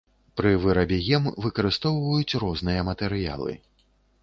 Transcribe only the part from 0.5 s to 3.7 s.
вырабе гем выкарыстоўваюць розныя матэрыялы.